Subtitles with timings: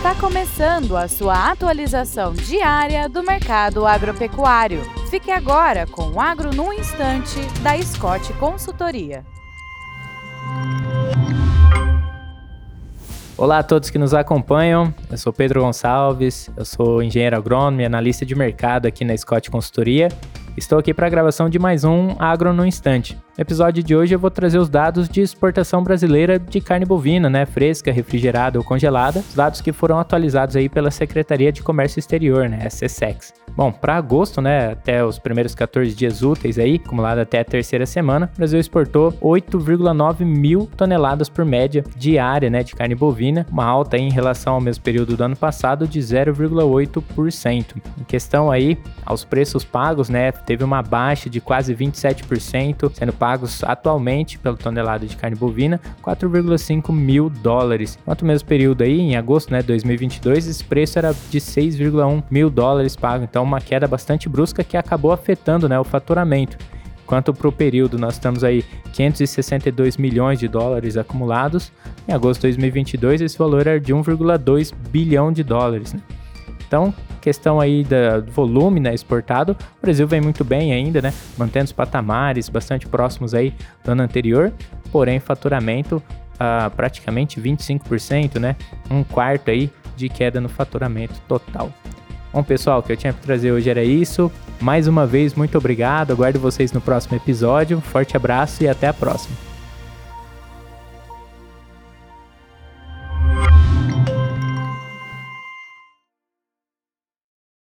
[0.00, 4.80] Está começando a sua atualização diária do mercado agropecuário.
[5.10, 9.26] Fique agora com o Agro no Instante, da Scott Consultoria.
[13.36, 14.94] Olá a todos que nos acompanham.
[15.10, 19.50] Eu sou Pedro Gonçalves, eu sou engenheiro agrônomo e analista de mercado aqui na Scott
[19.50, 20.08] Consultoria.
[20.56, 23.16] Estou aqui para a gravação de mais um Agro no Instante.
[23.36, 27.30] No episódio de hoje eu vou trazer os dados de exportação brasileira de carne bovina,
[27.30, 31.98] né, fresca, refrigerada ou congelada, os dados que foram atualizados aí pela Secretaria de Comércio
[31.98, 33.32] Exterior, né, SESEX.
[33.56, 37.84] Bom, para agosto, né, até os primeiros 14 dias úteis aí, acumulado até a terceira
[37.84, 43.64] semana, o Brasil exportou 8,9 mil toneladas por média diária, né, de carne bovina, uma
[43.64, 47.76] alta em relação ao mesmo período do ano passado de 0,8%.
[48.00, 53.62] Em questão aí aos preços pagos, né, teve uma baixa de quase 27%, sendo pagos
[53.64, 57.98] atualmente pela tonelada de carne bovina 4,5 mil dólares.
[58.00, 62.48] Enquanto o mesmo período aí, em agosto, né, 2022, esse preço era de 6,1 mil
[62.48, 63.24] dólares pago.
[63.24, 66.56] Então, uma queda bastante brusca que acabou afetando né, o faturamento.
[67.04, 71.72] Enquanto para o período nós estamos aí 562 milhões de dólares acumulados,
[72.06, 75.92] em agosto de 2022 esse valor era de 1,2 bilhão de dólares.
[75.92, 76.00] Né?
[76.70, 81.12] Então, questão aí do volume né, exportado, o Brasil vem muito bem ainda, né?
[81.36, 84.52] Mantendo os patamares bastante próximos aí do ano anterior,
[84.92, 88.54] porém faturamento uh, praticamente 25%, né?
[88.88, 91.72] Um quarto aí de queda no faturamento total.
[92.32, 94.30] Bom, pessoal, o que eu tinha para trazer hoje era isso.
[94.60, 96.12] Mais uma vez, muito obrigado.
[96.12, 97.80] Aguardo vocês no próximo episódio.
[97.80, 99.49] Forte abraço e até a próxima.